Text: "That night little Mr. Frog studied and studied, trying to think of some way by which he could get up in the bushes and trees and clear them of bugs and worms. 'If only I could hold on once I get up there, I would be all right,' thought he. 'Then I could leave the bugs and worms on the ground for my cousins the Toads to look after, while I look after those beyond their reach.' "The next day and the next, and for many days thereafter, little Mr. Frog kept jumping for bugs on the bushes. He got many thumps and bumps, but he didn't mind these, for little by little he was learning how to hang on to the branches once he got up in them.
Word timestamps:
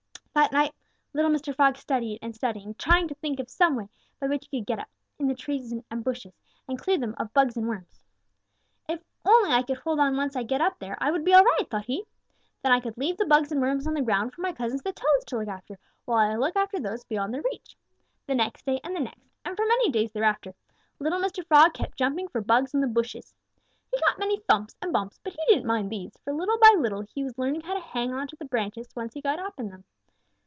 "That 0.33 0.53
night 0.53 0.73
little 1.13 1.29
Mr. 1.29 1.53
Frog 1.53 1.75
studied 1.75 2.19
and 2.21 2.33
studied, 2.33 2.79
trying 2.79 3.09
to 3.09 3.15
think 3.15 3.41
of 3.41 3.49
some 3.49 3.75
way 3.75 3.89
by 4.17 4.27
which 4.27 4.47
he 4.49 4.59
could 4.61 4.65
get 4.65 4.79
up 4.79 4.87
in 5.19 5.27
the 5.27 5.33
bushes 5.33 5.73
and 5.73 6.05
trees 6.05 6.25
and 6.69 6.79
clear 6.81 6.97
them 6.97 7.13
of 7.19 7.33
bugs 7.33 7.57
and 7.57 7.67
worms. 7.67 8.01
'If 8.87 9.03
only 9.25 9.49
I 9.51 9.61
could 9.61 9.79
hold 9.79 9.99
on 9.99 10.15
once 10.15 10.37
I 10.37 10.43
get 10.43 10.61
up 10.61 10.79
there, 10.79 10.97
I 11.01 11.11
would 11.11 11.25
be 11.25 11.33
all 11.33 11.43
right,' 11.43 11.69
thought 11.69 11.83
he. 11.83 12.05
'Then 12.63 12.71
I 12.71 12.79
could 12.79 12.97
leave 12.97 13.17
the 13.17 13.25
bugs 13.25 13.51
and 13.51 13.61
worms 13.61 13.85
on 13.85 13.93
the 13.93 14.01
ground 14.01 14.31
for 14.33 14.39
my 14.39 14.53
cousins 14.53 14.81
the 14.83 14.93
Toads 14.93 15.25
to 15.25 15.37
look 15.37 15.49
after, 15.49 15.77
while 16.05 16.19
I 16.31 16.37
look 16.37 16.55
after 16.55 16.79
those 16.79 17.03
beyond 17.03 17.33
their 17.33 17.43
reach.' 17.51 17.75
"The 18.25 18.33
next 18.33 18.65
day 18.65 18.79
and 18.85 18.95
the 18.95 19.01
next, 19.01 19.33
and 19.43 19.57
for 19.57 19.65
many 19.65 19.89
days 19.91 20.13
thereafter, 20.13 20.55
little 20.97 21.19
Mr. 21.19 21.45
Frog 21.45 21.73
kept 21.73 21.97
jumping 21.97 22.29
for 22.29 22.39
bugs 22.39 22.73
on 22.73 22.79
the 22.79 22.87
bushes. 22.87 23.33
He 23.93 23.99
got 23.99 24.17
many 24.17 24.39
thumps 24.39 24.77
and 24.81 24.93
bumps, 24.93 25.19
but 25.25 25.33
he 25.33 25.39
didn't 25.53 25.67
mind 25.67 25.89
these, 25.89 26.17
for 26.23 26.31
little 26.31 26.57
by 26.57 26.73
little 26.77 27.01
he 27.01 27.21
was 27.25 27.37
learning 27.37 27.61
how 27.61 27.73
to 27.73 27.81
hang 27.81 28.13
on 28.13 28.29
to 28.29 28.37
the 28.37 28.45
branches 28.45 28.87
once 28.95 29.13
he 29.13 29.19
got 29.19 29.37
up 29.37 29.59
in 29.59 29.67
them. 29.67 29.83